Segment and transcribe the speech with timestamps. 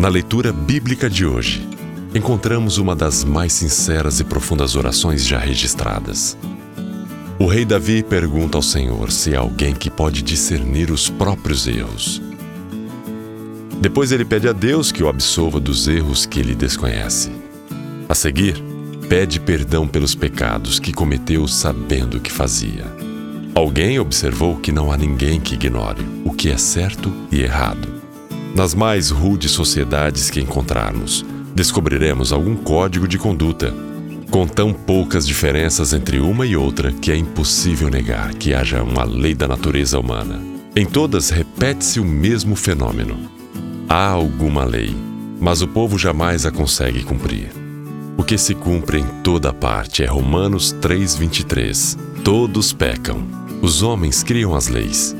[0.00, 1.68] Na leitura bíblica de hoje,
[2.14, 6.38] encontramos uma das mais sinceras e profundas orações já registradas.
[7.38, 12.22] O rei Davi pergunta ao Senhor se há alguém que pode discernir os próprios erros.
[13.78, 17.30] Depois ele pede a Deus que o absolva dos erros que ele desconhece.
[18.08, 18.56] A seguir,
[19.06, 22.86] pede perdão pelos pecados que cometeu sabendo o que fazia.
[23.54, 27.99] Alguém observou que não há ninguém que ignore o que é certo e errado
[28.54, 33.74] nas mais rudes sociedades que encontrarmos, descobriremos algum código de conduta,
[34.30, 39.04] com tão poucas diferenças entre uma e outra que é impossível negar que haja uma
[39.04, 40.40] lei da natureza humana.
[40.74, 43.18] Em todas repete-se o mesmo fenômeno.
[43.88, 44.94] Há alguma lei,
[45.40, 47.50] mas o povo jamais a consegue cumprir.
[48.16, 51.98] O que se cumpre em toda parte é Romanos 3:23.
[52.22, 53.26] Todos pecam.
[53.60, 55.16] Os homens criam as leis,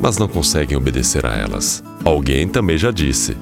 [0.00, 1.82] mas não conseguem obedecer a elas.
[2.04, 3.36] Alguém também já disse: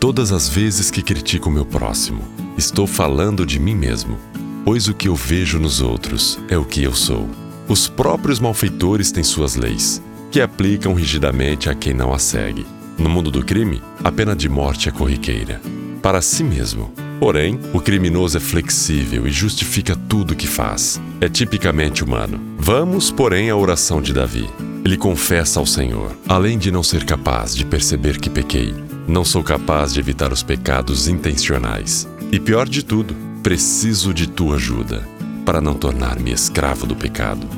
[0.00, 2.22] Todas as vezes que critico meu próximo,
[2.56, 4.18] estou falando de mim mesmo,
[4.64, 7.28] pois o que eu vejo nos outros é o que eu sou.
[7.68, 12.66] Os próprios malfeitores têm suas leis, que aplicam rigidamente a quem não as segue.
[12.98, 15.60] No mundo do crime, a pena de morte é corriqueira.
[16.00, 16.92] Para si mesmo.
[17.18, 21.00] Porém, o criminoso é flexível e justifica tudo o que faz.
[21.20, 22.38] É tipicamente humano.
[22.58, 24.48] Vamos, porém, à oração de Davi.
[24.86, 28.72] Ele confessa ao Senhor, além de não ser capaz de perceber que pequei,
[29.08, 32.08] não sou capaz de evitar os pecados intencionais.
[32.30, 33.12] E pior de tudo,
[33.42, 35.02] preciso de tua ajuda
[35.44, 37.48] para não tornar-me escravo do pecado.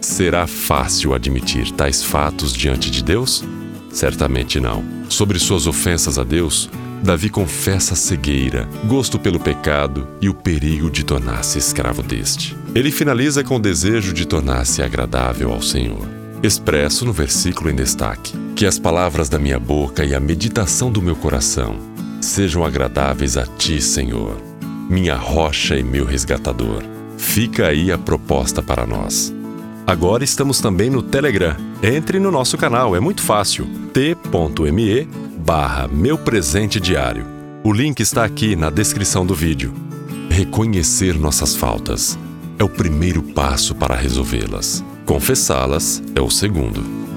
[0.00, 3.42] Será fácil admitir tais fatos diante de Deus?
[3.90, 4.84] Certamente não.
[5.08, 6.70] Sobre suas ofensas a Deus,
[7.02, 12.56] Davi confessa a cegueira, gosto pelo pecado e o perigo de tornar-se escravo deste.
[12.72, 18.34] Ele finaliza com o desejo de tornar-se agradável ao Senhor expresso no versículo em destaque:
[18.54, 21.76] Que as palavras da minha boca e a meditação do meu coração
[22.20, 24.36] sejam agradáveis a ti, Senhor,
[24.88, 26.82] minha rocha e meu resgatador.
[27.16, 29.34] Fica aí a proposta para nós.
[29.86, 31.56] Agora estamos também no Telegram.
[31.82, 33.66] Entre no nosso canal, é muito fácil.
[33.92, 35.08] t.me
[35.38, 37.24] barra meu presente diário.
[37.64, 39.72] O link está aqui na descrição do vídeo.
[40.30, 42.18] Reconhecer nossas faltas
[42.58, 44.84] é o primeiro passo para resolvê-las.
[45.08, 47.07] Confessá-las é o segundo.